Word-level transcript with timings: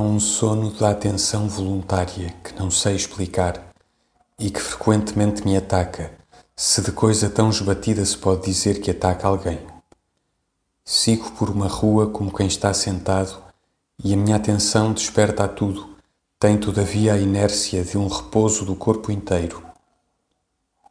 um 0.00 0.18
sono 0.20 0.70
da 0.70 0.90
atenção 0.90 1.48
voluntária 1.48 2.34
que 2.44 2.54
não 2.58 2.70
sei 2.70 2.96
explicar 2.96 3.72
e 4.38 4.50
que 4.50 4.60
frequentemente 4.60 5.44
me 5.44 5.56
ataca, 5.56 6.12
se 6.56 6.82
de 6.82 6.92
coisa 6.92 7.30
tão 7.30 7.50
esbatida 7.50 8.04
se 8.04 8.18
pode 8.18 8.44
dizer 8.44 8.80
que 8.80 8.90
ataca 8.90 9.28
alguém. 9.28 9.60
Sigo 10.84 11.30
por 11.32 11.48
uma 11.48 11.68
rua 11.68 12.08
como 12.08 12.32
quem 12.32 12.46
está 12.46 12.74
sentado 12.74 13.42
e 14.02 14.12
a 14.12 14.16
minha 14.16 14.36
atenção 14.36 14.92
desperta 14.92 15.44
a 15.44 15.48
tudo, 15.48 15.96
tem 16.38 16.58
todavia 16.58 17.14
a 17.14 17.18
inércia 17.18 17.84
de 17.84 17.96
um 17.96 18.08
repouso 18.08 18.64
do 18.64 18.74
corpo 18.74 19.12
inteiro. 19.12 19.62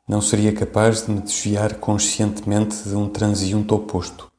Não 0.08 0.22
seria 0.22 0.54
capaz 0.54 1.06
de 1.06 1.12
me 1.12 1.22
desviar 1.22 1.76
conscientemente 1.76 2.88
de 2.88 2.96
um 2.96 3.10
transiunte 3.10 3.74
oposto 3.74 4.31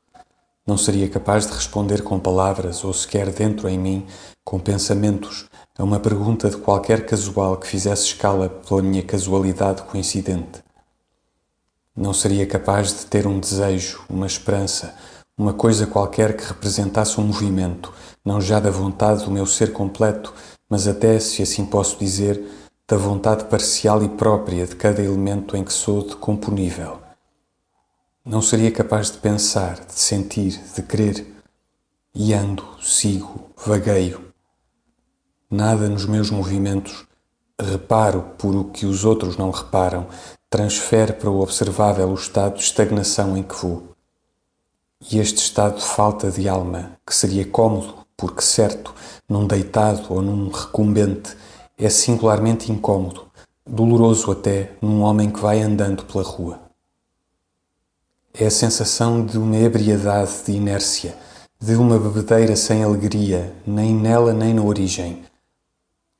não 0.66 0.76
seria 0.76 1.08
capaz 1.08 1.46
de 1.46 1.52
responder 1.52 2.02
com 2.02 2.20
palavras 2.20 2.84
ou 2.84 2.92
sequer 2.92 3.30
dentro 3.32 3.68
em 3.68 3.78
mim, 3.78 4.06
com 4.44 4.60
pensamentos, 4.60 5.46
a 5.76 5.82
uma 5.82 5.98
pergunta 5.98 6.48
de 6.48 6.56
qualquer 6.56 7.04
casual 7.04 7.56
que 7.56 7.66
fizesse 7.66 8.04
escala 8.04 8.48
pela 8.48 8.82
minha 8.82 9.02
casualidade 9.02 9.82
coincidente. 9.82 10.62
Não 11.96 12.12
seria 12.12 12.46
capaz 12.46 12.88
de 12.88 13.06
ter 13.06 13.26
um 13.26 13.40
desejo, 13.40 14.04
uma 14.08 14.26
esperança, 14.26 14.94
uma 15.36 15.52
coisa 15.52 15.86
qualquer 15.86 16.36
que 16.36 16.44
representasse 16.44 17.20
um 17.20 17.24
movimento, 17.24 17.92
não 18.24 18.40
já 18.40 18.60
da 18.60 18.70
vontade 18.70 19.24
do 19.24 19.30
meu 19.30 19.46
ser 19.46 19.72
completo, 19.72 20.32
mas 20.68 20.86
até, 20.86 21.18
se 21.18 21.42
assim 21.42 21.66
posso 21.66 21.98
dizer, 21.98 22.42
da 22.88 22.96
vontade 22.96 23.44
parcial 23.44 24.02
e 24.02 24.08
própria 24.08 24.66
de 24.66 24.76
cada 24.76 25.02
elemento 25.02 25.56
em 25.56 25.64
que 25.64 25.72
sou 25.72 26.06
decomponível. 26.06 26.98
Não 28.24 28.40
seria 28.40 28.70
capaz 28.70 29.10
de 29.10 29.18
pensar, 29.18 29.84
de 29.84 29.94
sentir, 29.94 30.56
de 30.76 30.80
querer. 30.80 31.26
E 32.14 32.32
ando, 32.32 32.64
sigo, 32.80 33.50
vagueio. 33.56 34.32
Nada 35.50 35.88
nos 35.88 36.06
meus 36.06 36.30
movimentos 36.30 37.04
reparo 37.60 38.22
por 38.38 38.54
o 38.54 38.66
que 38.66 38.86
os 38.86 39.04
outros 39.04 39.36
não 39.36 39.50
reparam, 39.50 40.06
transfere 40.48 41.12
para 41.12 41.28
o 41.28 41.40
observável 41.40 42.08
o 42.08 42.14
estado 42.14 42.58
de 42.58 42.62
estagnação 42.62 43.36
em 43.36 43.42
que 43.42 43.56
vou. 43.56 43.88
E 45.10 45.18
este 45.18 45.38
estado 45.38 45.78
de 45.78 45.84
falta 45.84 46.30
de 46.30 46.48
alma, 46.48 46.92
que 47.04 47.14
seria 47.14 47.44
cômodo, 47.44 48.06
porque 48.16 48.42
certo, 48.42 48.94
num 49.28 49.48
deitado 49.48 50.14
ou 50.14 50.22
num 50.22 50.48
recumbente, 50.48 51.36
é 51.76 51.90
singularmente 51.90 52.70
incômodo, 52.70 53.26
doloroso 53.66 54.30
até 54.30 54.76
num 54.80 55.02
homem 55.02 55.28
que 55.28 55.40
vai 55.40 55.60
andando 55.60 56.04
pela 56.04 56.22
rua. 56.22 56.71
É 58.34 58.46
a 58.46 58.50
sensação 58.50 59.26
de 59.26 59.36
uma 59.36 59.58
ebriedade 59.58 60.44
de 60.46 60.52
inércia, 60.52 61.14
de 61.60 61.74
uma 61.74 61.98
bebedeira 61.98 62.56
sem 62.56 62.82
alegria, 62.82 63.54
nem 63.66 63.94
nela 63.94 64.32
nem 64.32 64.54
na 64.54 64.62
origem. 64.62 65.22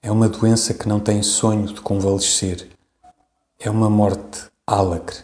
É 0.03 0.11
uma 0.11 0.29
doença 0.29 0.75
que 0.75 0.87
não 0.87 1.01
tem 1.01 1.23
sonho 1.23 1.67
de 1.69 1.81
convalescer. 1.81 2.69
É 3.59 3.71
uma 3.71 3.89
morte 3.89 4.51
álacre. 4.67 5.21